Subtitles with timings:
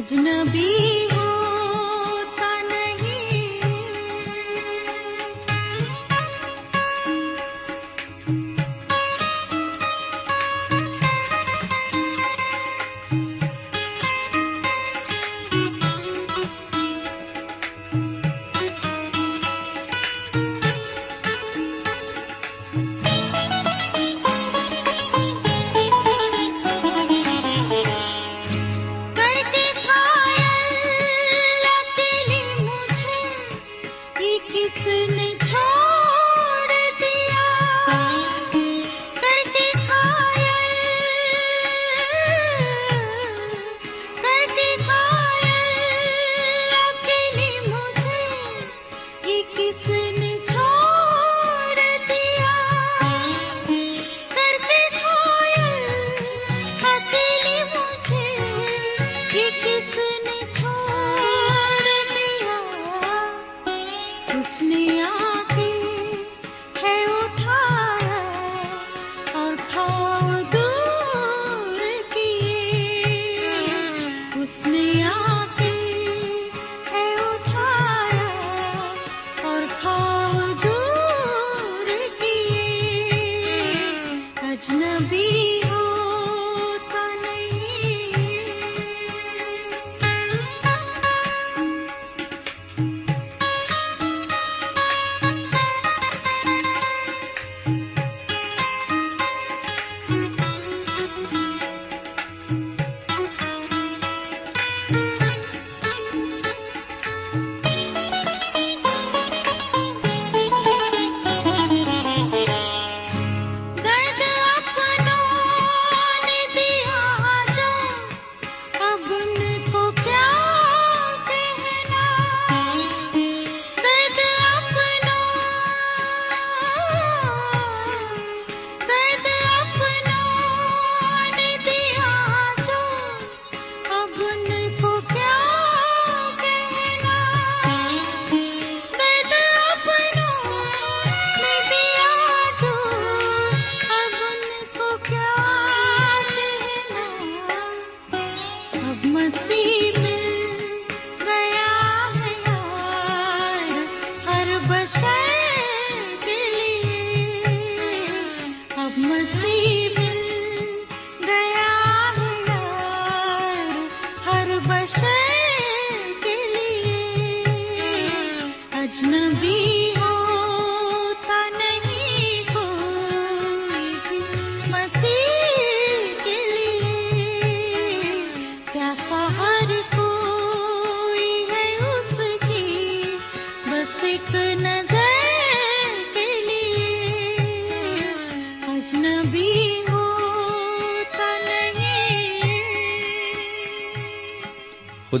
[0.00, 0.99] اجنبی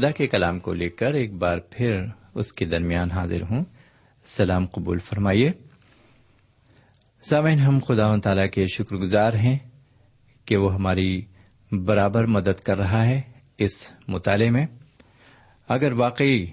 [0.00, 2.04] خدا کے کلام کو لے کر ایک بار پھر
[2.34, 3.64] اس کے درمیان حاضر ہوں۔
[4.24, 5.52] سلام قبول فرمائیے۔
[7.22, 9.58] سامعین، ہم خدا و تعالی کے شکر گزار ہیں
[10.44, 11.22] کہ وہ ہماری
[11.72, 13.20] برابر مدد کر رہا ہے
[13.58, 14.66] اس مطالعے میں۔
[15.68, 16.46] اگر واقعی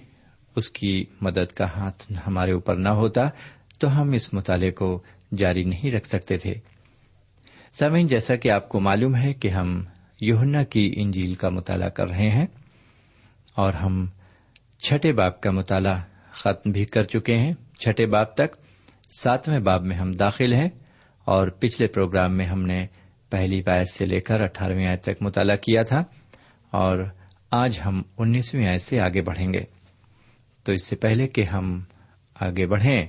[0.55, 3.29] اس کی مدد کا ہاتھ ہمارے اوپر نہ ہوتا
[3.79, 5.03] تو ہم اس مطالعے کو
[5.37, 6.53] جاری نہیں رکھ سکتے تھے۔
[7.71, 9.83] سامعین، جیسا کہ آپ کو معلوم ہے کہ ہم
[10.21, 12.47] یوہنا کی انجیل کا مطالعہ کر رہے ہیں۔
[13.57, 14.07] اور ہم
[14.79, 16.01] چھٹے باپ کا مطالعہ
[16.31, 18.55] ختم بھی کر چکے ہیں۔ چھٹے باپ تک
[19.19, 20.69] ساتویں باب میں ہم داخل ہیں
[21.25, 22.87] اور پچھلے پروگرام میں ہم نے
[23.29, 26.03] پہلی آیت سے لے کر اٹھارہویں آیت تک مطالعہ کیا تھا
[26.71, 26.97] اور
[27.51, 29.63] آج ہم انیسویں آیت سے آگے بڑھیں گے۔
[30.63, 31.83] تو اس سے پہلے کہ ہم
[32.35, 33.05] آگے بڑھیں،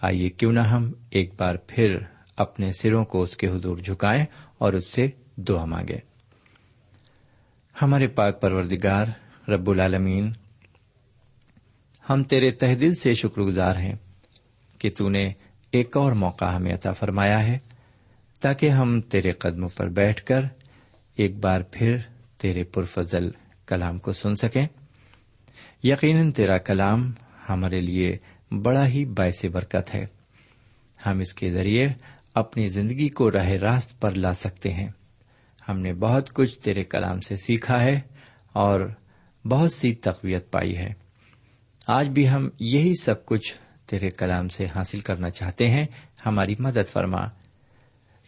[0.00, 1.98] آئیے کیوں نہ ہم ایک بار پھر
[2.36, 4.24] اپنے سروں کو اس کے حضور جھکائیں
[4.58, 5.06] اور اس سے
[5.36, 5.98] دعا مانگے
[7.82, 9.06] ہمارے پاک پروردگار
[9.48, 10.32] رب العالمین،
[12.10, 13.94] ہم تیرے تہ دل سے شکر گزار ہیں
[14.78, 15.32] کہ تو نے
[15.70, 17.58] ایک اور موقع ہمیں عطا فرمایا ہے
[18.40, 20.40] تاکہ ہم تیرے قدموں پر بیٹھ کر
[21.16, 21.96] ایک بار پھر
[22.38, 23.30] تیرے پرفضل
[23.66, 24.66] کلام کو سن سکیں۔
[25.84, 27.12] یقیناً تیرا کلام
[27.48, 28.16] ہمارے لیے
[28.62, 30.06] بڑا ہی باعث برکت ہے۔
[31.06, 31.88] ہم اس کے ذریعے
[32.34, 34.88] اپنی زندگی کو راہ راست پر لا سکتے ہیں۔
[35.68, 38.00] ہم نے بہت کچھ تیرے کلام سے سیکھا ہے
[38.52, 38.80] اور
[39.44, 40.92] بہت سی تقویت پائی ہے۔
[41.86, 43.54] آج بھی ہم یہی سب کچھ
[43.86, 45.86] تیرے کلام سے حاصل کرنا چاہتے ہیں۔
[46.26, 47.20] ہماری مدد فرما۔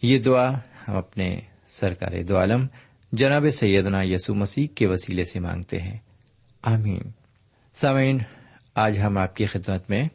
[0.01, 0.57] یہ دعا
[0.87, 2.67] ہم اپنے سرکار دو عالم
[3.11, 5.97] جناب سیدنا یسو مسیح کے وسیلے سے مانگتے ہیں۔
[6.61, 7.01] آمین۔
[7.73, 8.17] سامعین،
[8.75, 10.09] آج ہم آپ کی خدمت میں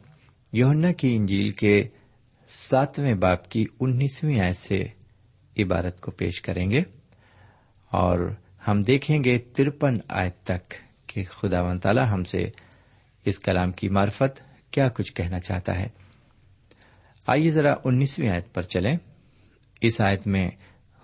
[0.53, 1.87] یونا کی انجیل کے
[2.47, 4.83] ساتویں باپ کی انیسویں آیت سے
[5.57, 6.81] عبارت کو پیش کریں گے
[7.89, 8.35] اور
[8.67, 10.73] ہم دیکھیں گے ترپن آیت تک۔
[11.13, 12.49] کہ خدا و تعالی ہم سے
[13.25, 14.41] اس کلام کی معرفت
[14.71, 15.87] کیا کچھ کہنا چاہتا ہے۔
[17.27, 18.97] آئیے ذرا انیسویں آیت پر چلیں۔
[19.81, 20.49] اس آیت میں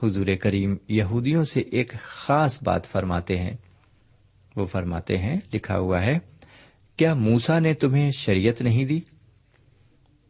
[0.03, 3.53] حضور کریم یہودیوں سے ایک خاص بات فرماتے ہیں۔
[4.55, 6.19] وہ فرماتے ہیں، لکھا ہوا ہے،
[6.97, 8.99] کیا موسا نے تمہیں شریعت نہیں دی؟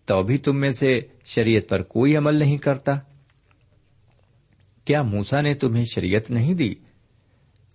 [0.06, 3.00] تو بھی تم میں سے شریعت پر کوئی عمل نہیں کرتا؟
[4.85, 6.75] کیا موسا نے تمہیں شریعت نہیں دی؟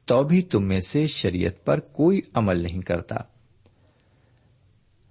[0.04, 3.16] تو بھی تم میں سے شریعت پر کوئی عمل نہیں کرتا۔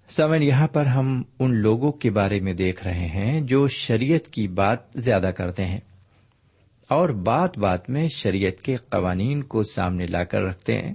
[0.10, 4.48] سمن، یہاں پر ہم ان لوگوں کے بارے میں دیکھ رہے ہیں جو شریعت کی
[4.48, 5.80] بات زیادہ کرتے ہیں
[6.88, 10.94] اور بات بات میں شریعت کے قوانین کو سامنے لا کر رکھتے ہیں۔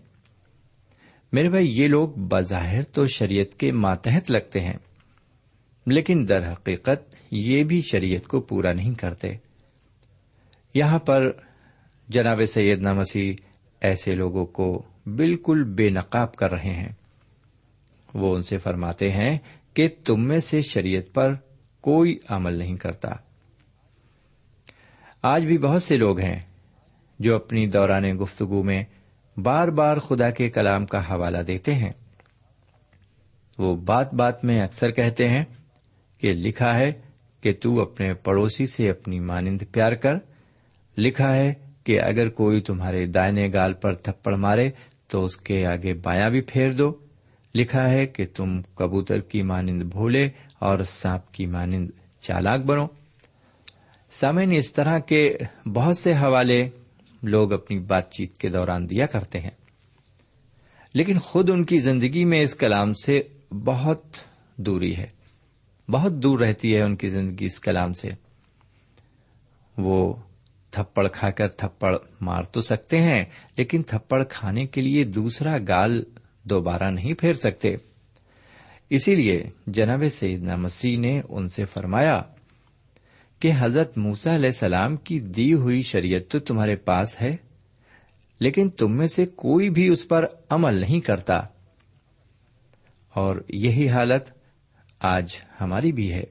[1.32, 4.76] میرے بھائی، یہ لوگ بظاہر تو شریعت کے ماتحت لگتے ہیں،
[5.87, 9.28] لیکن در حقیقت یہ بھی شریعت کو پورا نہیں کرتے۔
[10.75, 11.31] یہاں پر
[12.08, 13.34] جناب سید مسیح
[13.81, 16.93] ایسے لوگوں کو بالکل بے نقاب کر رہے ہیں۔
[18.14, 19.38] وہ ان سے فرماتے ہیں
[19.75, 21.34] کہ تم میں سے شریعت پر
[21.81, 23.11] کوئی عمل نہیں کرتا۔
[25.23, 26.40] آج بھی بہت سے لوگ ہیں
[27.19, 28.84] جو اپنی دوران گفتگو میں
[29.37, 31.93] بار بار خدا کے کلام کا حوالہ دیتے ہیں۔
[33.58, 35.44] وہ بات بات میں اکثر کہتے ہیں
[36.20, 36.93] کہ لکھا ہے
[37.41, 40.15] کہ تو اپنے پڑوسی سے اپنی مانند پیار کر،
[40.98, 41.55] لکھا ہے
[41.86, 44.70] کہ اگر کوئی تمہارے دائنے گال پر تھپڑ مارے
[45.08, 46.94] تو اس کے آگے بایاں بھی پھیر دو۔
[47.55, 50.28] لکھا ہے کہ تم کبوتر کی مانند بھولے
[50.58, 51.90] اور سانپ کی مانند
[52.20, 52.86] چالاک بنو۔
[54.10, 55.32] سامعین، اس طرح کے
[55.74, 56.69] بہت سے حوالے
[57.22, 59.50] لوگ اپنی بات چیت کے دوران دیا کرتے ہیں۔
[60.94, 63.22] لیکن خود ان کی زندگی میں اس کلام سے
[63.64, 64.02] بہت
[64.56, 65.06] دوری ہے۔
[65.88, 68.08] بہت دور رہتی ہے ان کی زندگی اس کلام سے۔
[69.78, 70.14] وہ
[70.76, 73.24] تھپڑ کھا کر تھپڑ مار تو سکتے ہیں،
[73.56, 76.04] لیکن تھپڑ کھانے کے لیے دوسرا گال
[76.42, 77.76] دوبارہ نہیں پھیر سکتے۔
[78.90, 82.22] اسی لیے جناب سیدنا مسیح نے ان سے فرمایا
[83.40, 87.36] کہ حضرت موسا علیہ السلام کی دی ہوئی شریعت تو تمہارے پاس ہے،
[88.40, 91.36] لیکن تم میں سے کوئی بھی اس پر عمل نہیں کرتا۔
[93.14, 94.30] اور یہی حالت
[95.00, 95.26] آج
[95.60, 96.24] ہماری بھی ہے۔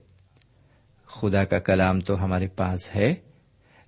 [1.06, 3.16] خدا کا کلام تو ہمارے پاس ہے۔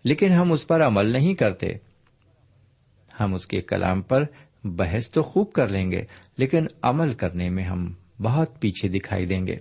[0.08, 1.68] لیکن ہم اس پر عمل نہیں کرتے۔
[3.20, 4.24] ہم اس کے کلام پر
[4.64, 6.02] بحث تو خوب کر لیں گے،
[6.38, 9.56] لیکن عمل کرنے میں ہم بہت پیچھے دکھائی دیں گے۔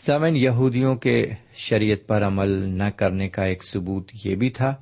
[0.00, 4.74] سمن یہودیوں کے شریعت پر عمل نہ کرنے کا ایک ثبوت یہ بھی تھا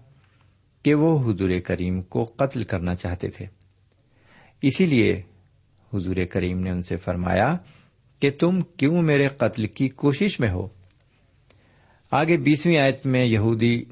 [0.83, 3.47] کہ وہ حضور کریم کو قتل کرنا چاہتے تھے۔
[4.63, 5.23] اسی لیے
[5.95, 7.57] حضور کریم نے ان سے فرمایا
[8.21, 10.69] کہ تم کیوں میرے قتل کی کوشش میں ہو؟
[12.11, 13.85] آگے بیسویں آیت میں یہودی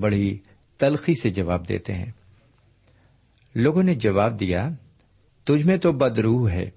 [0.00, 0.38] بڑی
[0.78, 2.12] تلخی سے جواب دیتے ہیں۔
[3.54, 4.68] لوگوں نے جواب دیا،
[5.44, 6.70] تجھ میں تو بدروح ہے،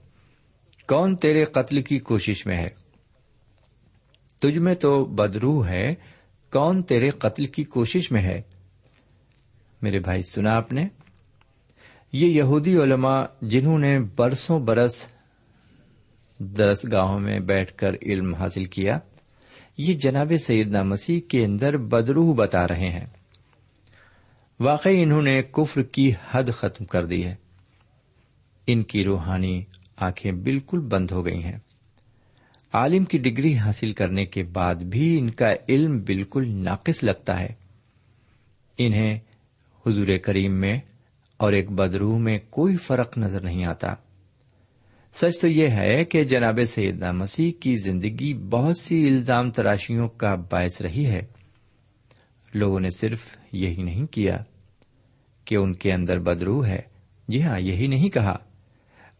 [0.87, 2.69] کون تیرے قتل کی کوشش میں ہے؟
[4.39, 5.95] تجھ میں تو بدرو ہے،
[6.51, 8.41] کون تیرے قتل کی کوشش میں ہے؟
[9.81, 10.87] میرے بھائی، سنا آپ نے؟
[12.13, 15.07] یہ یہودی علماء جنہوں نے برسوں برس
[16.37, 18.99] درس گاہوں میں بیٹھ کر علم حاصل کیا
[19.77, 23.05] یہ جناب سیدنا مسیح کے اندر بدروح بتا رہے ہیں۔
[24.59, 27.35] واقعی انہوں نے کفر کی حد ختم کر دی ہے۔
[28.67, 29.63] ان کی روحانی
[29.97, 31.57] آنکھیں بالکل بند ہو گئی ہیں۔
[32.73, 37.53] عالم کی ڈگری حاصل کرنے کے بعد بھی ان کا علم بالکل ناقص لگتا ہے۔
[38.77, 39.19] انہیں
[39.87, 40.79] حضور کریم میں
[41.37, 43.93] اور ایک بدروح میں کوئی فرق نظر نہیں آتا۔
[45.13, 50.35] سچ تو یہ ہے کہ جناب سیدنا مسیح کی زندگی بہت سی الزام تراشیوں کا
[50.35, 51.21] باعث رہی ہے۔
[52.53, 53.19] لوگوں نے صرف
[53.51, 54.43] یہی نہیں کیا
[55.45, 56.81] کہ ان کے اندر بدرو ہے۔
[57.27, 58.37] جی ہاں یہی نہیں کہا،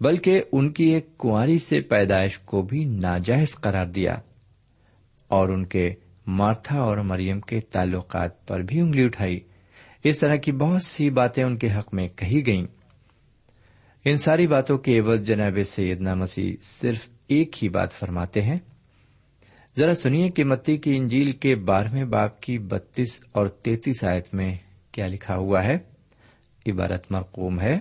[0.02, 4.18] بلکہ ان کی ایک کنواری سے پیدائش کو بھی ناجائز قرار دیا۔
[5.28, 5.94] اور ان کے
[6.28, 9.40] مارتھا اور مریم کے تعلقات پر بھی انگلی اٹھائی۔
[10.04, 12.68] اس طرح کی بہت سی باتیں ان کے حق میں کہی گئیں۔
[14.06, 18.60] ان ساری باتوں کے عوض جناب سیدنا مسیح صرف ایک ہی بات فرماتے ہیں۔
[19.78, 24.56] ذرا سنیے کہ متی کی انجیل کے بارہویں باپ کی بتیس اور تینتیس آیت میں
[24.92, 25.78] کیا لکھا ہوا ہے۔
[26.68, 27.80] عبارت مرقوم ہے۔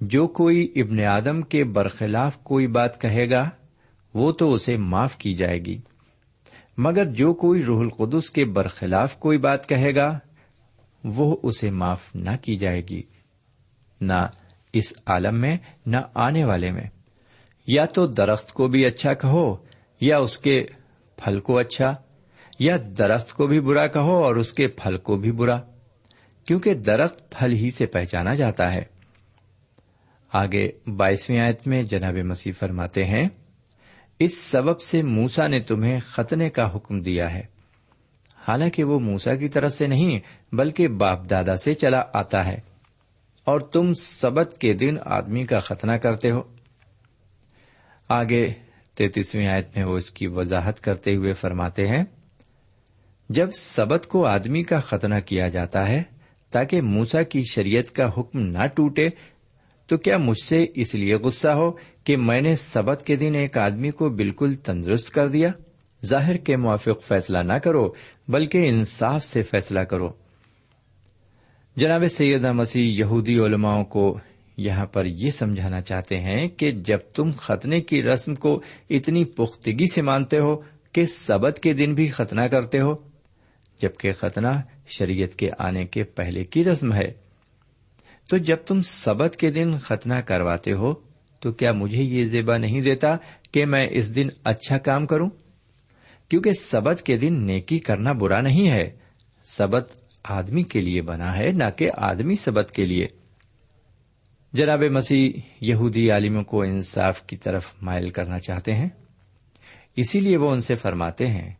[0.00, 3.50] جو کوئی ابن آدم کے برخلاف کوئی بات کہے گا،
[4.14, 5.78] وہ تو اسے معاف کی جائے گی۔
[6.78, 10.18] مگر جو کوئی روح القدس کے برخلاف کوئی بات کہے گا،
[11.04, 13.02] وہ اسے معاف نہ کی جائے گی۔
[14.00, 14.26] نہ
[14.74, 16.84] اس عالم میں نہ آنے والے میں۔
[17.66, 19.56] یا تو درخت کو بھی اچھا کہو،
[20.00, 20.66] یا اس کے
[21.16, 21.94] پھل کو اچھا
[22.58, 25.60] یا درخت کو بھی برا کہو اور اس کے پھل کو بھی برا۔
[26.44, 28.84] کیونکہ درخت پھل ہی سے پہچانا جاتا ہے۔
[30.32, 33.28] آگے بائیسویں آیت میں جناب مسیح فرماتے ہیں،
[34.18, 37.42] اس سبب سے موسا نے تمہیں ختنے کا حکم دیا ہے۔
[38.48, 40.20] حالانکہ وہ موسا کی طرف سے نہیں،
[40.54, 42.73] بلکہ باپ دادا سے چلا آتا ہے۔
[43.44, 46.42] اور تم سبت کے دن آدمی کا ختنہ کرتے ہو۔
[48.08, 48.48] آگے
[48.94, 52.04] تینتیسویں آیت میں وہ اس کی وضاحت کرتے ہوئے فرماتے ہیں،
[53.28, 56.02] جب سبت کو آدمی کا ختنہ کیا جاتا ہے
[56.50, 59.08] تاکہ موسا کی شریعت کا حکم نہ ٹوٹے،
[59.86, 61.72] تو کیا مجھ سے اس لیے غصہ ہو
[62.04, 65.48] کہ میں نے سبت کے دن ایک آدمی کو بالکل تندرست کر دیا؟
[66.04, 67.92] ظاہر کے موافق فیصلہ نہ کرو،
[68.28, 70.23] بلکہ انصاف سے فیصلہ کرو۔
[71.76, 74.18] جناب سیدہ مسیح یہودی علماؤں کو
[74.56, 79.92] یہاں پر یہ سمجھانا چاہتے ہیں کہ جب تم ختنے کی رسم کو اتنی پختگی
[79.92, 80.56] سے مانتے ہو
[80.92, 82.94] کہ سبت کے دن بھی ختنہ کرتے ہو،
[83.82, 84.48] جبکہ ختنہ
[84.86, 87.12] شریعت کے آنے کے پہلے کی رسم ہے۔
[88.30, 90.94] تو جب تم سبت کے دن ختنہ کرواتے ہو،
[91.40, 93.16] تو کیا مجھے یہ زیبا نہیں دیتا
[93.52, 95.30] کہ میں اس دن اچھا کام کروں؟
[96.28, 98.90] کیونکہ سبت کے دن نیکی کرنا برا نہیں ہے۔
[99.44, 103.06] سبت آدمی کے لیے بنا ہے، نہ کہ آدمی سبت کے لیے۔
[104.52, 108.88] جناب مسیح، یہودی عالموں کو انصاف کی طرف مائل کرنا چاہتے ہیں۔
[109.96, 111.52] اسی لیے وہ ان سے فرماتے ہیں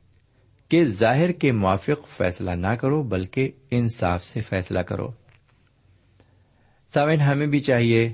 [0.69, 5.09] کہ ظاہر کے موافق فیصلہ نہ کرو، بلکہ انصاف سے فیصلہ کرو۔
[6.95, 8.13] سامن ہمیں بھی چاہیے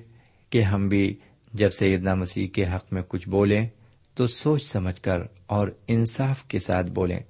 [0.50, 1.14] کہ ہم بھی
[1.52, 3.68] جب سیدنا مسیح کے حق میں کچھ بولیں،
[4.14, 7.20] تو سوچ سمجھ کر اور انصاف کے ساتھ بولیں۔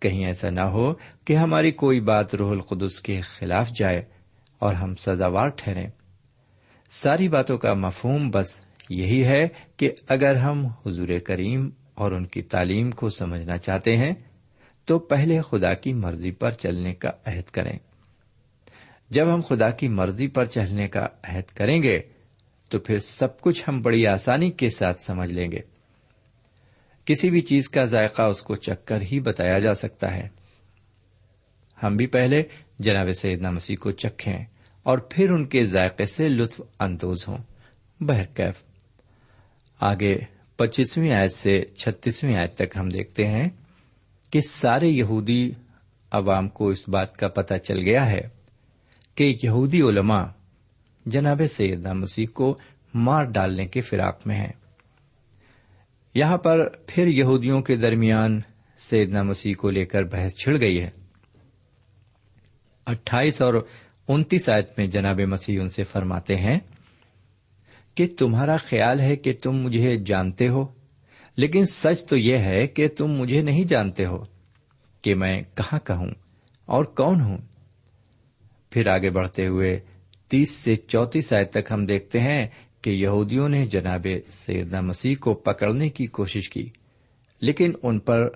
[0.00, 4.02] کہیں ایسا نہ ہو کہ ہماری کوئی بات روح القدس کے خلاف جائے
[4.58, 5.90] اور ہم سزاوار ٹھہریں۔
[6.90, 8.58] ساری باتوں کا مفہوم بس
[8.90, 14.14] یہی ہے کہ اگر ہم حضور کریم اور ان کی تعلیم کو سمجھنا چاہتے ہیں،
[14.84, 17.78] تو پہلے خدا کی مرضی پر چلنے کا عہد کریں۔
[19.10, 22.02] جب ہم خدا کی مرضی پر چلنے کا عہد کریں گے،
[22.68, 25.75] تو پھر سب کچھ ہم بڑی آسانی کے ساتھ سمجھ لیں گے۔
[27.06, 30.28] کسی بھی چیز کا ذائقہ اس کو چک کر ہی بتایا جا سکتا ہے۔
[31.82, 32.42] ہم بھی پہلے
[32.78, 34.44] جناب سیدنا مسیح کو چکھیں
[34.82, 37.38] اور پھر ان کے ذائقے سے لطف اندوز ہوں۔
[38.00, 38.62] بہرکیف
[39.80, 40.18] آگے
[40.56, 43.48] پچیسویں آیت سے چھتیسویں آیت تک ہم دیکھتے ہیں
[44.30, 45.52] کہ سارے یہودی
[46.10, 48.20] عوام کو اس بات کا پتہ چل گیا ہے
[49.14, 50.24] کہ یہودی علماء
[51.06, 52.58] جناب سیدنا مسیح کو
[52.94, 54.52] مار ڈالنے کے فراق میں ہیں۔
[56.16, 58.40] یہاں پر پھر یہودیوں کے درمیان
[58.78, 60.90] سیدنا مسیح کو لے کر بحث چھڑ گئی ہے۔
[62.86, 63.54] اٹھائیس اور
[64.08, 66.58] انتیس آیت میں جناب مسیح ان سے فرماتے ہیں
[67.94, 70.66] کہ تمہارا خیال ہے کہ تم مجھے جانتے ہو،
[71.36, 74.24] لیکن سچ تو یہ ہے کہ تم مجھے نہیں جانتے ہو
[75.02, 76.10] کہ میں کہاں کا ہوں
[76.66, 77.38] اور کون ہوں۔
[78.70, 79.80] پھر آگے بڑھتے ہوئے
[80.28, 82.46] تیس سے چوتیس آیت تک ہم دیکھتے ہیں
[82.86, 86.70] کہ یہودیوں نے جناب سیدنا مسیح کو پکڑنے کی کوشش کی،
[87.40, 88.28] لیکن ان پر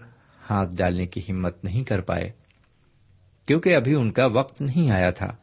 [0.51, 2.31] ہاتھ ڈالنے کی ہمت نہیں کر پائے،
[3.47, 5.37] کیونکہ ابھی ان کا وقت نہیں آیا تھا۔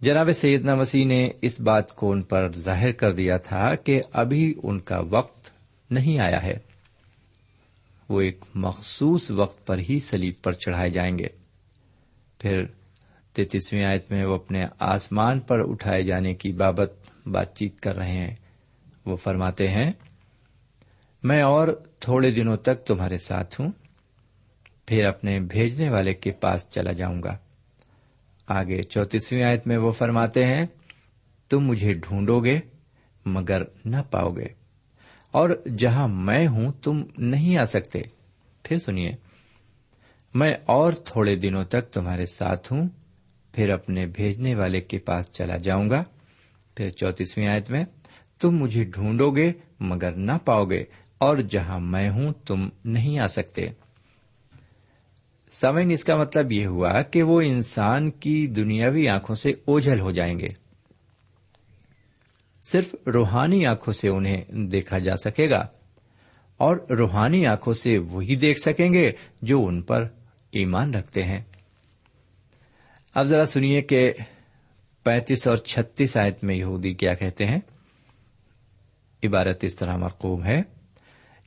[0.00, 4.54] جناب سیدنا مسیح نے اس بات کو ان پر ظاہر کر دیا تھا کہ ابھی
[4.62, 5.50] ان کا وقت
[5.90, 6.58] نہیں آیا ہے۔
[8.08, 11.28] وہ ایک مخصوص وقت پر ہی سلیب پر چڑھائے جائیں گے۔
[12.38, 12.64] پھر
[13.32, 16.97] تینتیسویں آیت میں وہ اپنے آسمان پر اٹھائے جانے کی بابت
[17.28, 18.34] بات چیت کر رہے ہیں،
[19.06, 19.90] وہ فرماتے ہیں،
[21.22, 21.68] میں اور
[22.00, 23.70] تھوڑے دنوں تک تمہارے ساتھ ہوں،
[24.86, 27.36] پھر اپنے بھیجنے والے کے پاس چلا جاؤں گا۔
[28.48, 30.66] آگے چوتیسویں آیت میں وہ فرماتے ہیں،
[31.50, 32.58] تم مجھے ڈھونڈو گے
[33.26, 34.46] مگر نہ پاؤ گے،
[35.34, 38.02] اور جہاں میں ہوں تم نہیں آ سکتے۔
[38.64, 39.10] پھر سنیے،
[40.34, 42.88] میں اور تھوڑے دنوں تک تمہارے ساتھ ہوں،
[43.54, 46.02] پھر اپنے بھیجنے والے کے پاس چلا جاؤں گا
[46.78, 47.84] پھر چوتیسویں آیت میں،
[48.40, 50.84] تم مجھے ڈھونڈو گے مگر نہ پاؤ گے
[51.20, 53.66] اور جہاں میں ہوں تم نہیں آ سکتے۔
[55.52, 60.10] سمن اس کا مطلب یہ ہوا کہ وہ انسان کی دنیاوی آنکھوں سے اوجھل ہو
[60.10, 60.48] جائیں گے۔
[62.64, 65.66] صرف روحانی آنکھوں سے انہیں دیکھا جا سکے گا،
[66.60, 69.10] اور روحانی آنکھوں سے وہی دیکھ سکیں گے
[69.42, 70.06] جو ان پر
[70.52, 71.42] ایمان رکھتے ہیں۔
[73.16, 74.12] اب ذرا سنیے کہ
[75.08, 77.60] پینتیس اور چھتیس آیت میں یہودی کیا کہتے ہیں؟
[79.24, 80.62] عبارت اس طرح مرقوم ہے۔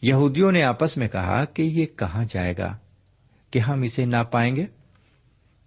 [0.02, 2.78] یہودیوں نے آپس میں کہا کہ یہ کہاں جائے گا؟
[3.52, 4.66] کہ ہم اسے نہ پائیں گے؟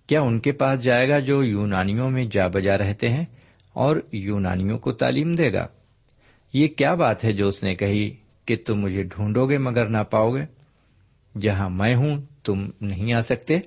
[0.07, 3.25] کیا ان کے پاس جائے گا جو یونانیوں میں جا بجا رہتے ہیں
[3.73, 5.67] اور یونانیوں کو تعلیم دے گا؟
[6.53, 9.99] یہ کیا بات ہے جو اس نے کہی کہ تم مجھے ڈھونڈو گے مگر نہ
[9.99, 10.45] پاؤ گے؟
[11.41, 13.59] جہاں میں ہوں تم نہیں آ سکتے۔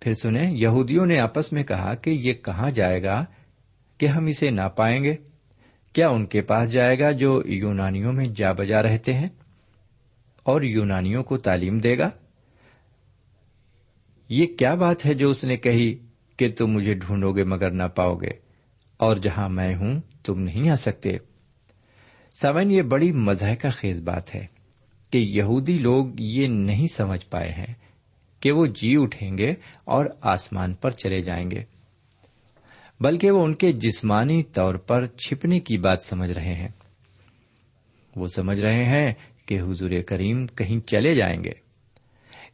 [0.00, 3.24] پھر سنیں، یہودیوں نے آپس میں کہا کہ یہ کہاں جائے گا
[3.98, 5.16] کہ ہم اسے نہ پائیں گے؟
[5.92, 9.28] کیا ان کے پاس جائے گا جو یونانیوں میں جا بجا رہتے ہیں
[10.42, 12.10] اور یونانیوں کو تعلیم دے گا؟
[14.28, 15.98] یہ کیا بات ہے جو اس نے کہی
[16.36, 18.30] کہ تم مجھے ڈھونڈو گے مگر نہ پاؤ گے؟
[18.96, 21.16] اور جہاں میں ہوں، تم نہیں آ سکتے۔
[22.42, 24.46] سمن یہ بڑی مذہق خیز بات ہے
[25.10, 27.74] کہ یہودی لوگ یہ نہیں سمجھ پائے ہیں۔
[28.40, 31.64] کہ وہ جی اٹھیں گے اور آسمان پر چلے جائیں گے۔
[33.00, 36.68] بلکہ وہ ان کے جسمانی طور پر چھپنے کی بات سمجھ رہے ہیں۔
[38.16, 39.12] وہ سمجھ رہے ہیں
[39.46, 41.52] کہ حضور کریم کہیں چلے جائیں گے۔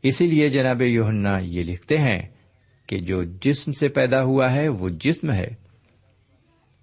[0.02, 2.22] اسی لیے جناب یوہنا یہ لکھتے ہیں
[2.86, 5.48] کہ جو جسم سے پیدا ہوا ہے وہ جسم ہے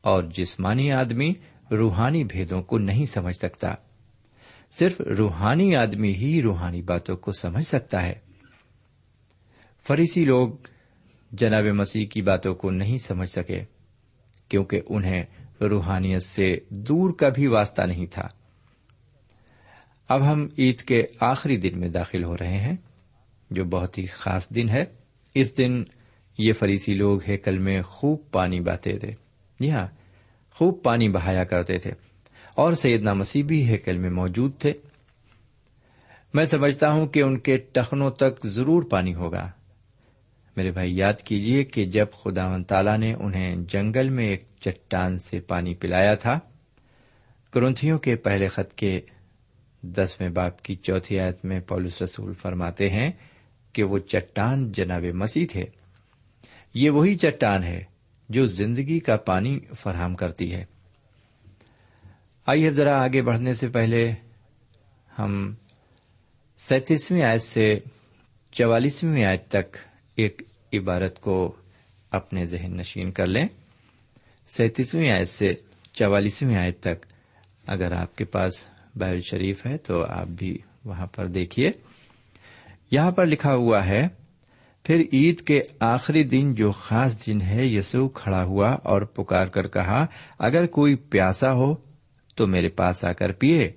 [0.01, 1.33] اور جسمانی آدمی
[1.71, 3.73] روحانی بھیدوں کو نہیں سمجھ سکتا۔
[4.71, 8.32] صرف روحانی آدمی ہی روحانی باتوں کو سمجھ سکتا ہے۔
[9.87, 10.49] فریسی لوگ
[11.31, 13.63] جناب مسیح کی باتوں کو نہیں سمجھ سکے،
[14.49, 15.23] کیونکہ انہیں
[15.61, 18.27] روحانیت سے دور کا بھی واسطہ نہیں تھا۔
[20.09, 22.75] اب ہم عید کے آخری دن میں داخل ہو رہے ہیں،
[23.51, 24.85] جو بہت ہی خاص دن ہے۔
[25.35, 25.83] اس دن
[26.37, 29.11] یہ فریسی لوگ ہیکل میں خوب پانی بہتے تھے۔
[29.59, 29.87] جی ہاں
[30.51, 31.91] خوب پانی بہایا کرتے تھے۔
[32.55, 34.73] اور سیدنا مسیح بھی ہیکل میں موجود تھے۔
[36.33, 39.51] میں سمجھتا ہوں کہ ان کے ٹخنوں تک ضرور پانی ہوگا۔
[40.55, 45.17] میرے بھائی، یاد کیجیے کہ جب خدا و تعالی نے انہیں جنگل میں ایک چٹان
[45.17, 46.39] سے پانی پلایا تھا
[47.51, 49.01] کرنتھیوں کے پہلے خط کے
[49.81, 53.11] دسویں باپ کی چوتھی آیت میں پولس رسول فرماتے ہیں
[53.73, 55.65] کہ وہ چٹان جناب مسیح تھے۔
[56.73, 57.83] یہ وہی چٹان ہے
[58.29, 60.65] جو زندگی کا پانی فراہم کرتی ہے۔
[62.45, 64.13] آئیے ذرا آگے بڑھنے سے پہلے
[65.19, 65.55] ہم
[66.57, 67.77] سینتیسویں آیت سے
[68.51, 69.77] چوالیسویں آیت تک
[70.15, 70.41] ایک
[70.73, 71.55] عبارت کو
[72.11, 73.47] اپنے ذہن نشین کر لیں۔
[74.47, 75.53] سینتیسویں آیت سے
[75.93, 77.05] چوالیسویں آیت تک
[77.67, 78.51] اگر آپ کے پاس
[78.95, 81.71] بائبل شریف ہے تو آپ بھی وہاں پر دیکھیے۔
[82.91, 84.07] یہاں پر لکھا ہوا ہے،
[84.83, 89.67] پھر عید کے آخری دن جو خاص دن ہے یسو کھڑا ہوا اور پکار کر
[89.67, 90.05] کہا،
[90.39, 91.75] اگر کوئی پیاسا ہو
[92.35, 93.71] تو میرے پاس آ کر پیے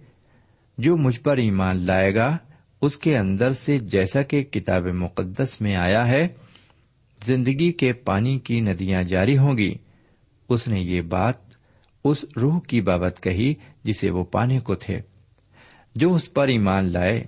[0.78, 2.38] جو مجھ پر ایمان لائے گا
[2.82, 6.28] اس کے اندر سے جیسا کہ کتاب مقدس میں آیا ہے،
[7.24, 9.74] زندگی کے پانی کی ندیاں جاری ہوں گی۔
[10.48, 11.34] اس نے یہ بات
[12.04, 15.00] اس روح کی بابت کہی جسے وہ پانے کو تھے۔
[15.94, 17.24] جو اس پر ایمان لائے،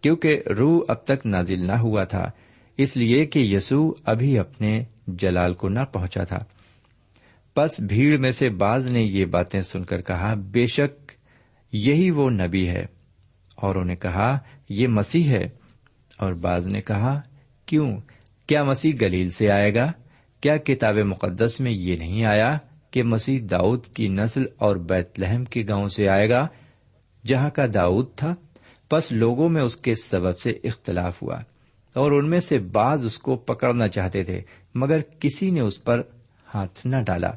[0.00, 2.30] کیونکہ روح اب تک نازل نہ ہوا تھا،
[2.76, 6.44] اس لیے کہ یسو ابھی اپنے جلال کو نہ پہنچا تھا۔
[7.56, 11.12] بس بھیڑ میں سے بعض نے یہ باتیں سن کر کہا، بے شک
[11.72, 12.86] یہی وہ نبی ہے۔
[13.54, 15.48] اور انہیں کہا یہ مسیح ہے؟
[16.18, 17.20] اور بعض نے کہا،
[17.66, 17.96] کیوں؟
[18.46, 19.92] کیا مسیح گلیل سے آئے گا؟
[20.40, 22.58] کیا کتاب مقدس میں یہ نہیں آیا
[22.90, 26.46] کہ مسیح داؤد کی نسل اور بیت لہم کے گاؤں سے آئے گا،
[27.26, 28.34] جہاں کا داؤد تھا؟
[28.92, 31.38] بس لوگوں میں اس کے سبب سے اختلاف ہوا،
[31.94, 34.40] اور ان میں سے بعض اس کو پکڑنا چاہتے تھے،
[34.74, 36.02] مگر کسی نے اس پر
[36.54, 37.30] ہاتھ نہ ڈالا۔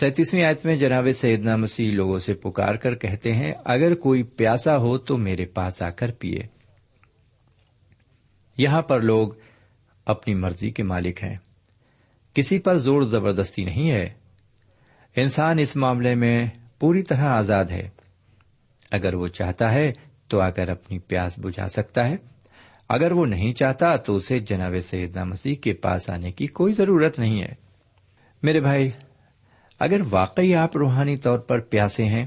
[0.00, 4.76] سینتیسویں آیت میں جناب سیدنا مسیح لوگوں سے پکار کر کہتے ہیں، اگر کوئی پیاسا
[4.76, 6.40] ہو تو میرے پاس آ کر پیے
[8.58, 9.28] یہاں پر لوگ
[10.06, 11.36] اپنی مرضی کے مالک ہیں۔
[12.34, 14.08] کسی پر زور زبردستی نہیں ہے۔
[15.16, 16.46] انسان اس معاملے میں
[16.78, 17.88] پوری طرح آزاد ہے۔
[18.90, 19.92] اگر وہ چاہتا ہے
[20.28, 22.16] تو آ کر اپنی پیاس بجھا سکتا ہے۔
[22.88, 27.18] اگر وہ نہیں چاہتا تو اسے جناب سیدنا مسیح کے پاس آنے کی کوئی ضرورت
[27.18, 27.54] نہیں ہے۔
[28.42, 28.90] میرے بھائی
[29.78, 32.26] اگر واقعی آپ روحانی طور پر پیاسے ہیں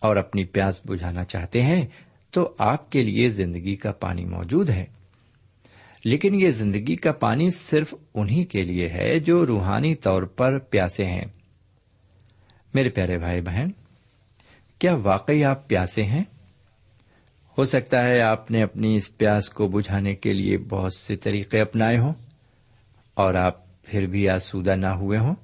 [0.00, 1.86] اور اپنی پیاس بجھانا چاہتے ہیں،
[2.30, 4.84] تو آپ کے لیے زندگی کا پانی موجود ہے۔
[6.04, 11.04] لیکن یہ زندگی کا پانی صرف انہی کے لیے ہے جو روحانی طور پر پیاسے
[11.04, 11.24] ہیں۔
[12.74, 13.68] میرے پیارے بھائی بہن،
[14.78, 16.24] کیا واقعی آپ پیاسے ہیں؟
[17.58, 21.60] ہو سکتا ہے آپ نے اپنی اس پیاس کو بجھانے کے لیے بہت سے طریقے
[21.60, 22.12] اپنائے ہوں
[23.14, 25.34] اور آپ پھر بھی آسودہ نہ ہوئے ہوں۔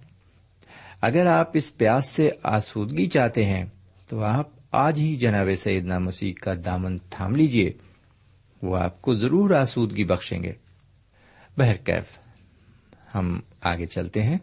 [1.06, 3.64] اگر آپ اس پیاس سے آسودگی چاہتے ہیں،
[4.08, 7.70] تو آپ آج ہی جناب سیدنا مسیح کا دامن تھام لیجیے
[8.62, 10.52] وہ آپ کو ضرور آسودگی بخشیں گے۔
[11.58, 12.18] بہرکیف
[13.14, 14.38] ہم آگے چلتے ہیں۔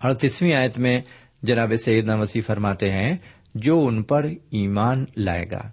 [0.00, 1.00] اڑتیسویں آیت میں
[1.42, 3.16] جناب سیدنا مسیح فرماتے ہیں،
[3.54, 5.70] جو ان پر ایمان لائے گا۔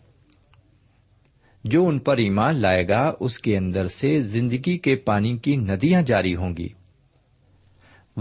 [1.63, 6.02] جو ان پر ایمان لائے گا، اس کے اندر سے زندگی کے پانی کی ندیاں
[6.02, 6.69] جاری ہوں گی۔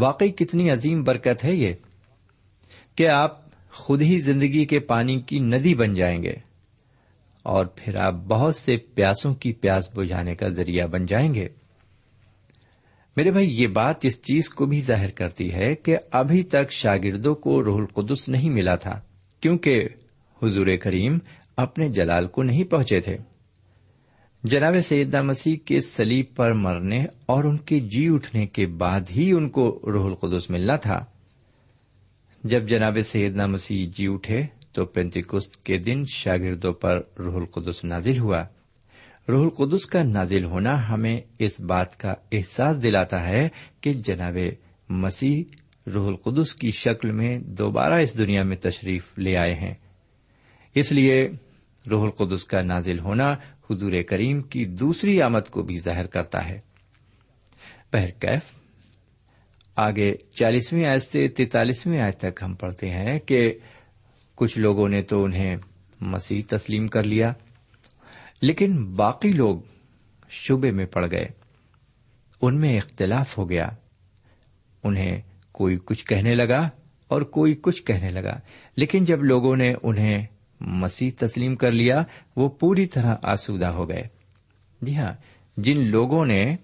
[0.01, 1.73] واقعی کتنی عظیم برکت ہے یہ
[2.95, 3.41] کہ آپ
[3.73, 6.33] خود ہی زندگی کے پانی کی ندی بن جائیں گے
[7.43, 11.49] اور پھر آپ بہت سے پیاسوں کی پیاس بجھانے کا ذریعہ بن جائیں گے۔
[13.17, 17.35] میرے بھائی، یہ بات اس چیز کو بھی ظاہر کرتی ہے کہ ابھی تک شاگردوں
[17.35, 19.01] کو روح القدس نہیں ملا تھا،
[19.41, 19.89] کیونکہ
[20.43, 21.19] حضور کریم
[21.57, 23.17] اپنے جلال کو نہیں پہنچے تھے۔
[24.44, 29.33] جناب سیدہ مسیح کے سلیب پر مرنے اور ان کے جی اٹھنے کے بعد ہی
[29.33, 31.05] ان کو روح القدس ملنا تھا۔
[32.44, 38.18] جب جناب سیدنا مسیح جی اٹھے تو پینتیکست کے دن شاگردوں پر روح القدس نازل
[38.18, 38.44] ہوا۔
[39.29, 43.48] روح القدس کا نازل ہونا ہمیں اس بات کا احساس دلاتا ہے
[43.81, 44.37] کہ جناب
[44.88, 45.42] مسیح
[45.94, 49.74] روح القدس کی شکل میں دوبارہ اس دنیا میں تشریف لے آئے ہیں۔
[50.74, 51.31] اس لیے
[51.90, 53.37] روح القدس کا نازل ہونا
[53.71, 56.61] حضور کریم کی دوسری آمد کو بھی ظاہر کرتا ہے۔
[57.93, 58.43] بہرکیف
[59.77, 63.59] آگے چالیسویں آیت سے تینتالیسویں آیت تک ہم پڑھتے ہیں کہ
[64.35, 65.57] کچھ لوگوں نے تو انہیں
[66.01, 67.33] مسیح تسلیم کر لیا،
[68.43, 69.59] لیکن باقی لوگ
[70.29, 71.29] شبے میں پڑ گئے۔
[72.43, 73.69] ان میں اختلاف ہو گیا۔
[74.85, 76.69] انہیں کوئی کچھ کہنے لگا
[77.09, 78.41] اور کوئی کچھ کہنے لگا،
[78.77, 80.27] لیکن جب لوگوں نے انہیں
[80.61, 82.03] مسیح تسلیم کر لیا،
[82.37, 84.03] وہ پوری طرح آسودہ ہو گئے۔
[84.83, 85.12] جی ہاں
[85.57, 86.57] جن لوگوں نے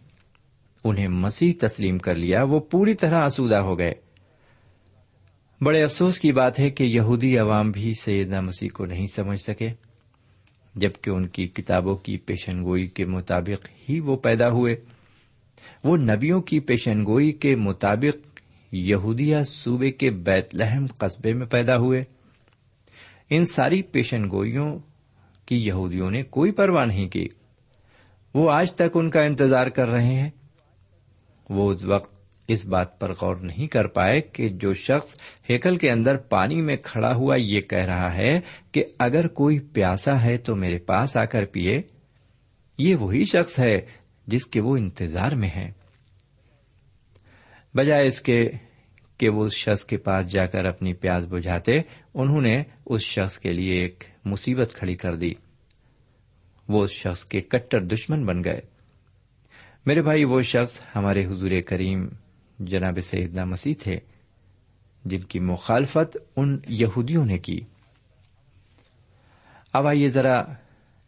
[0.85, 3.93] انہیں مسیح تسلیم کر لیا، وہ پوری طرح آسودہ ہو گئے۔
[5.61, 9.69] بڑے افسوس کی بات ہے کہ یہودی عوام بھی سیدنا مسیح کو نہیں سمجھ سکے،
[10.75, 14.77] جبکہ ان کی کتابوں کی پیشن گوئی کے مطابق ہی وہ پیدا ہوئے۔
[15.85, 18.41] وہ نبیوں کی پیشن گوئی کے مطابق
[18.73, 22.05] یہودیا صوبے کے بیت لہم قصبے میں پیدا ہوئے۔
[23.31, 24.79] ان ساری پیشن گوئیوں
[25.47, 27.29] کی یہودیوں نے کوئی پرواہ نہیں کی۔
[28.35, 30.31] وہ آج تک ان کا انتظار کر رہے ہیں۔
[31.51, 32.17] وہ اس وقت
[32.49, 35.17] اس بات پر غور نہیں کر پائے کہ جو شخص
[35.51, 38.41] ہیکل کے اندر پانی میں کھڑا ہوا یہ کہہ رہا ہے
[38.73, 41.83] کہ اگر کوئی پیاسا ہے تو میرے پاس آ کر پیے۔
[42.79, 43.81] یہ وہی شخص ہے
[44.27, 45.73] جس کے وہ انتظار میں ہے
[47.75, 48.51] بجائے اس کے
[49.19, 51.81] کہ وہ اس شخص کے پاس جا کر اپنی پیاس بجھاتے،
[52.15, 55.33] انہوں نے اس شخص کے لیے ایک مصیبت کھڑی کر دی۔
[56.69, 58.61] وہ اس شخص کے کٹر دشمن بن گئے۔
[59.87, 62.09] میرے بھائی، وہ شخص ہمارے حضور کریم
[62.59, 63.99] جناب سیدنا مسیح تھے،
[65.05, 67.61] جن کی مخالفت ان یہودیوں نے کی۔
[69.73, 70.43] اب آئیے ذرا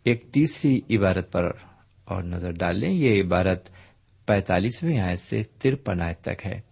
[0.04, 1.50] ایک تیسری عبارت پر
[2.04, 3.68] اور نظر ڈال لیں۔ یہ عبارت
[4.26, 6.67] پینتالیسویں آیت سے ترپن آیت تک ہے۔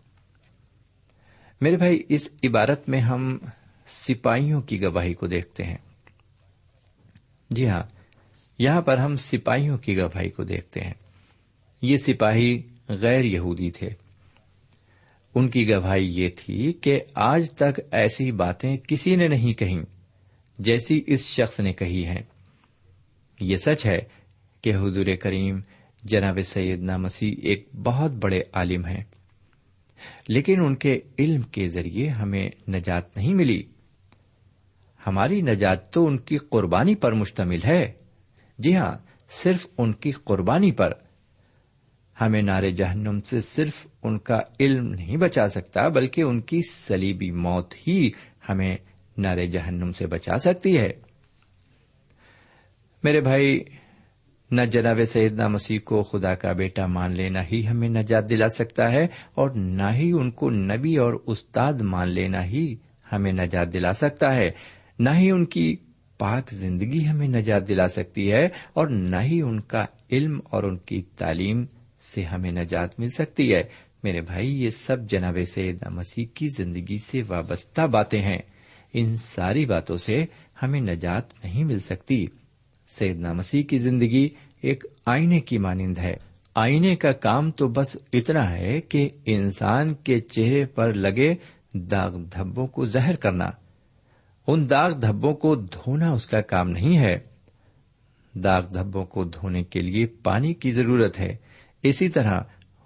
[1.60, 3.38] میرے بھائی، اس عبارت میں ہم
[3.86, 5.78] سپاہیوں کی گواہی کو دیکھتے ہیں۔
[7.50, 7.82] جی ہاں
[8.58, 10.94] یہاں پر ہم سپاہیوں کی گواہی کو دیکھتے ہیں۔
[11.82, 13.88] یہ سپاہی غیر یہودی تھے۔
[15.34, 19.82] ان کی گواہی یہ تھی کہ آج تک ایسی باتیں کسی نے نہیں کہیں
[20.58, 22.22] جیسی اس شخص نے کہی ہیں۔
[23.40, 23.98] یہ سچ ہے
[24.62, 25.60] کہ حضور کریم
[26.02, 29.04] جناب سیدنا مسیح ایک بہت بڑے عالم ہیں۔
[30.28, 33.62] لیکن ان کے علم کے ذریعے ہمیں نجات نہیں ملی۔
[35.06, 37.92] ہماری نجات تو ان کی قربانی پر مشتمل ہے۔
[38.58, 38.98] جی ہاں
[39.30, 40.92] صرف ان کی قربانی پر۔
[42.20, 47.30] ہمیں نارے جہنم سے صرف ان کا علم نہیں بچا سکتا، بلکہ ان کی سلیبی
[47.30, 48.10] موت ہی
[48.48, 48.76] ہمیں
[49.18, 50.92] نارے جہنم سے بچا سکتی ہے۔
[53.02, 53.64] میرے بھائی
[54.50, 58.92] نہ جناب سیدنا مسیح کو خدا کا بیٹا مان لینا ہی ہمیں نجات دلا سکتا
[58.92, 62.74] ہے اور نہ ہی ان کو نبی اور استاد مان لینا ہی
[63.12, 64.50] ہمیں نجات دلا سکتا ہے۔
[64.98, 65.76] نہ ہی ان کی
[66.18, 70.76] پاک زندگی ہمیں نجات دلا سکتی ہے اور نہ ہی ان کا علم اور ان
[70.76, 71.64] کی تعلیم
[72.14, 73.62] سے ہمیں نجات مل سکتی ہے۔
[74.02, 78.38] میرے بھائی، یہ سب جناب سیدنا مسیح کی زندگی سے وابستہ باتیں ہیں۔
[78.92, 80.24] ان ساری باتوں سے
[80.62, 82.26] ہمیں نجات نہیں مل سکتی۔
[82.86, 84.28] سیدنا مسیح کی زندگی
[84.62, 86.14] ایک آئینے کی مانند ہے۔
[86.54, 91.34] آئینے کا کام تو بس اتنا ہے کہ انسان کے چہرے پر لگے
[91.74, 93.50] داغ دھبوں کو ظاہر کرنا۔
[94.46, 97.18] ان داغ دھبوں کو دھونا اس کا کام نہیں ہے۔
[98.34, 101.36] داغ دھبوں کو دھونے کے لیے پانی کی ضرورت ہے۔
[101.82, 102.40] اسی طرح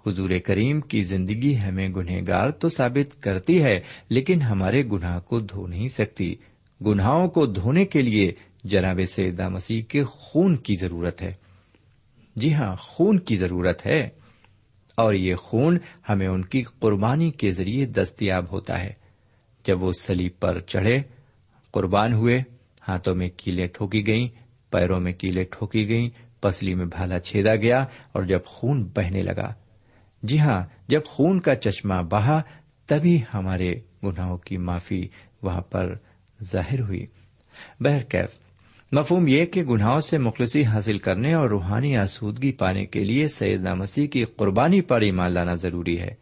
[0.07, 5.67] حضور کریم کی زندگی ہمیں گنہگار تو ثابت کرتی ہے، لیکن ہمارے گناہ کو دھو
[5.67, 6.35] نہیں سکتی۔
[6.85, 8.31] گناہوں کو دھونے کے لیے
[8.63, 11.33] جناب سیدہ مسیح کے خون کی ضرورت ہے۔
[12.35, 14.09] جی ہاں خون کی ضرورت ہے۔
[14.95, 15.77] اور یہ خون
[16.09, 18.93] ہمیں ان کی قربانی کے ذریعے دستیاب ہوتا ہے۔
[19.65, 21.01] جب وہ سلیب پر چڑھے،
[21.71, 22.43] قربان ہوئے،
[22.87, 24.27] ہاتھوں میں کیلے ٹھوکی گئیں،
[24.71, 26.09] پیروں میں کیلے ٹھوکی گئیں،
[26.41, 29.53] پسلی میں بھالا چھیدا گیا اور جب خون بہنے لگا۔
[30.23, 32.41] جی ہاں جب خون کا چشمہ بہا،
[32.85, 35.07] تبھی ہمارے گناہوں کی معافی
[35.41, 35.93] وہاں پر
[36.43, 37.05] ظاہر ہوئی۔
[37.79, 38.50] بہرکیف
[38.91, 43.73] مفہوم یہ کہ گناہوں سے مخلصی حاصل کرنے اور روحانی آسودگی پانے کے لیے سیدنا
[43.73, 46.13] مسیح کی قربانی پر ایمان لانا ضروری ہے۔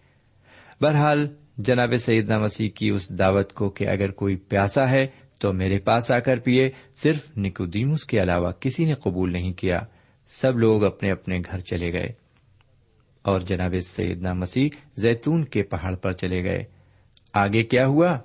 [0.81, 1.27] بہرحال،
[1.57, 5.07] جناب سیدنا مسیح کی اس دعوت کو کہ اگر کوئی پیاسا ہے
[5.41, 9.81] تو میرے پاس آ کر پیے صرف نکودیمس کے علاوہ کسی نے قبول نہیں کیا۔
[10.29, 12.09] سب لوگ اپنے اپنے گھر چلے گئے۔
[13.21, 16.63] اور جناب سیدنا مسیح زیتون کے پہاڑ پر چلے گئے۔
[17.33, 18.19] آگے کیا ہوا؟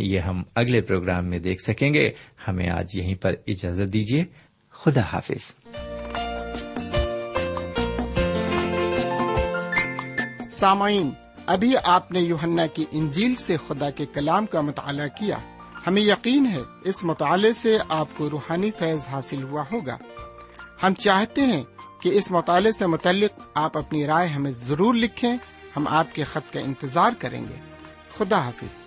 [0.00, 2.10] یہ ہم اگلے پروگرام میں دیکھ سکیں گے۔
[2.48, 4.24] ہمیں آج یہیں پر اجازت دیجیے۔
[4.70, 5.54] خدا حافظ۔
[10.50, 11.10] سامعین،
[11.46, 15.38] ابھی آپ نے یوہنا کی انجیل سے خدا کے کلام کا مطالعہ کیا۔
[15.86, 19.96] ہمیں یقین ہے اس مطالعے سے آپ کو روحانی فیض حاصل ہوا ہوگا۔
[20.82, 21.62] ہم چاہتے ہیں
[22.02, 25.36] کہ اس مطالعے سے متعلق آپ اپنی رائے ہمیں ضرور لکھیں۔
[25.76, 27.56] ہم آپ کے خط کا انتظار کریں گے۔
[28.18, 28.86] خدا حافظ۔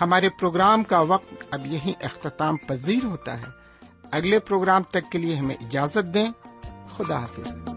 [0.00, 3.44] ہمارے پروگرام کا وقت اب یہی اختتام پذیر ہوتا ہے۔
[4.10, 6.30] اگلے پروگرام تک کے لیے ہمیں اجازت دیں۔
[6.86, 7.75] خدا حافظ۔